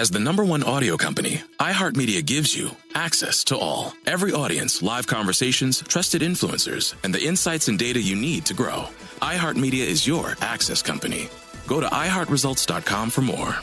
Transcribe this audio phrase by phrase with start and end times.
[0.00, 3.92] As the number one audio company, iHeartMedia gives you access to all.
[4.06, 8.88] Every audience, live conversations, trusted influencers, and the insights and data you need to grow.
[9.20, 11.28] iHeartMedia is your access company.
[11.66, 13.54] Go to iHeartResults.com for more.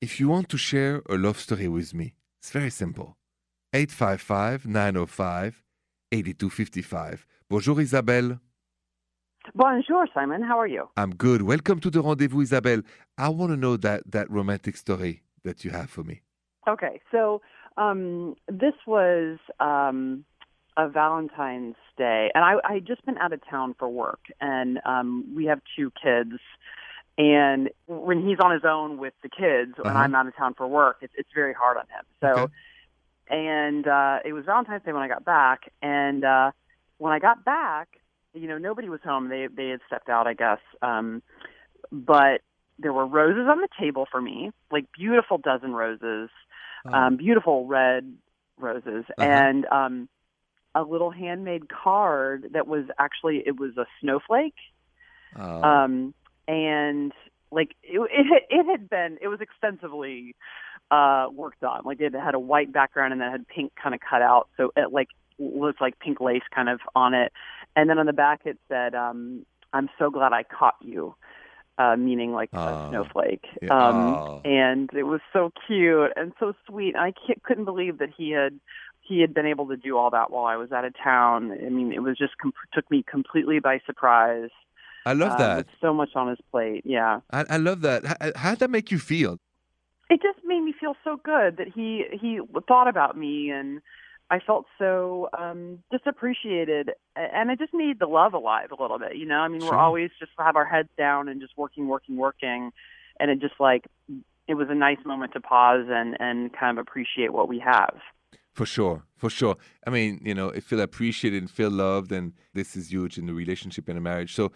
[0.00, 3.16] If you want to share a love story with me, it's very simple.
[3.72, 5.62] 855 905
[6.10, 7.26] 8255.
[7.48, 8.40] Bonjour Isabelle.
[9.54, 10.42] Bonjour, Simon.
[10.42, 10.88] How are you?
[10.96, 11.42] I'm good.
[11.42, 12.82] Welcome to the rendezvous, Isabelle.
[13.18, 16.22] I want to know that, that romantic story that you have for me.
[16.66, 17.42] Okay, so
[17.76, 20.24] um, this was um,
[20.76, 24.80] a Valentine's Day, and I, I had just been out of town for work, and
[24.86, 26.40] um, we have two kids.
[27.18, 29.98] And when he's on his own with the kids, and Uh-huh.
[29.98, 32.04] I'm out of town for work, it's, it's very hard on him.
[32.22, 32.52] So, Okay.
[33.28, 36.52] and uh, it was Valentine's Day when I got back, and uh,
[36.96, 37.88] when I got back,
[38.34, 39.28] you know, nobody was home.
[39.28, 40.58] They they had stepped out, I guess.
[40.80, 41.22] Um,
[41.90, 42.40] but
[42.78, 46.30] there were roses on the table for me, like beautiful dozen roses,
[46.86, 48.12] um, beautiful red
[48.58, 49.22] roses, Uh-huh.
[49.24, 50.08] and um,
[50.74, 54.54] a little handmade card that was actually it was a snowflake,
[55.38, 56.14] Uh, um,
[56.48, 57.12] and
[57.50, 60.34] like it, it had- it had been it was extensively
[60.90, 61.82] uh, worked on.
[61.84, 64.72] Like it had a white background and then had pink kind of cut out, so
[64.76, 67.32] it like looked like pink lace kind of on it.
[67.76, 71.14] And then on the back it said, um, "I'm so glad I caught you,"
[71.78, 72.86] uh, meaning like Ah.
[72.86, 73.44] a snowflake.
[73.62, 73.72] Yeah.
[73.72, 74.40] Um, Ah.
[74.44, 76.94] And it was so cute and so sweet.
[76.96, 77.12] I
[77.44, 78.58] couldn't believe that he had
[79.00, 81.52] he had been able to do all that while I was out of town.
[81.52, 84.50] I mean, it was just com- took me completely by surprise.
[85.04, 85.66] I love uh, that.
[85.80, 86.82] So much on his plate.
[86.86, 87.20] Yeah.
[87.32, 88.04] I, I love that.
[88.06, 89.38] How, how did that make you feel?
[90.10, 92.38] it just made me feel so good that he he
[92.68, 93.80] thought about me and
[94.32, 95.60] I felt so um
[95.92, 99.40] just appreciated and I just made the love alive a little bit, you know?
[99.46, 99.72] I mean, Sure.
[99.72, 102.72] we're always just have our heads down and just working, working, working
[103.20, 103.84] and it just like
[104.48, 107.94] it was a nice moment to pause and and kind of appreciate what we have.
[108.54, 109.56] For sure, for sure.
[109.86, 113.32] I mean, you know, feel appreciated and feel loved, and this is huge in a
[113.32, 114.34] relationship and a marriage.
[114.34, 114.52] So,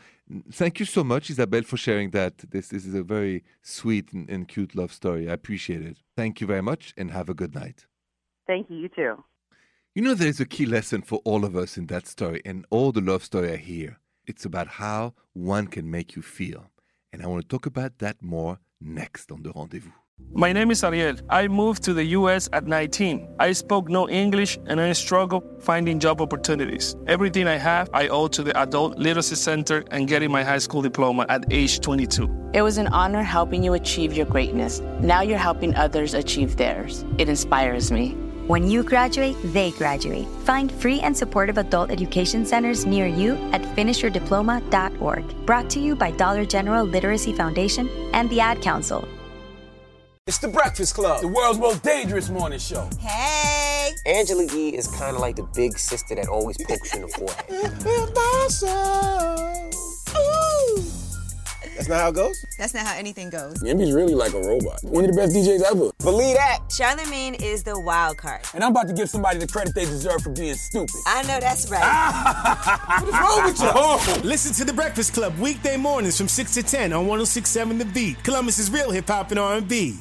[0.53, 2.35] thank you so much, Isabel, for sharing that.
[2.53, 5.31] This, this is a very sweet and, and cute love story.
[5.31, 5.97] I appreciate it.
[6.15, 7.87] Thank you very much, and have a good night.
[8.47, 9.15] Thank you, you too.
[9.97, 12.93] You know, there's a key lesson for all of us in that story, and all
[12.93, 13.99] the love story I hear.
[14.27, 16.71] It's about how one can make you feel.
[17.15, 19.93] And I want to talk about that more next on the rendezvous.
[20.35, 21.17] My name is Ariel.
[21.31, 23.37] I moved to the US at 19.
[23.39, 26.95] I spoke no English and I struggled finding job opportunities.
[27.07, 30.83] Everything I have, I owe to the Adult Literacy Center and getting my high school
[30.83, 32.51] diploma at age 22.
[32.53, 34.81] It was an honor helping you achieve your greatness.
[35.01, 37.07] Now you're helping others achieve theirs.
[37.17, 38.15] It inspires me.
[38.47, 40.29] When you graduate, they graduate.
[40.45, 45.47] Find free and supportive adult education centers near you at finishyourdiploma.org.
[45.47, 49.09] Brought to you by Dollar General Literacy Foundation and the Ad Council.
[50.29, 52.89] It's the Breakfast Club, the world's most dangerous morning show.
[53.01, 53.91] Hey!
[54.07, 57.09] Angela Yee is kind of like the big sister that always pokes you in the
[57.09, 57.47] forehead.
[61.77, 62.45] That's not how it goes?
[62.59, 63.63] That's not how anything goes.
[63.63, 64.83] Envy's really like a robot.
[64.83, 65.91] One of the best DJs ever.
[65.99, 66.61] Believe that.
[66.73, 68.41] Charlemagne is the wild card.
[68.55, 70.97] And I'm about to give somebody the credit they deserve for being stupid.
[71.07, 71.83] I know that's right.
[73.03, 73.71] what is wrong with you?
[73.75, 77.85] Oh, listen to the Breakfast Club weekday mornings from 6 to 10 on 1067 The
[77.85, 78.25] Beat.
[78.25, 79.99] Columbus's real hip hop and R&B.